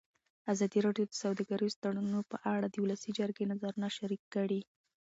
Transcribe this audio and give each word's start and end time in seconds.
ازادي 0.53 0.79
راډیو 0.87 1.05
د 1.09 1.13
سوداګریز 1.23 1.73
تړونونه 1.83 2.21
په 2.31 2.37
اړه 2.53 2.67
د 2.69 2.75
ولسي 2.83 3.11
جرګې 3.19 3.49
نظرونه 3.51 3.87
شریک 3.97 4.21
کړي. 4.35 4.61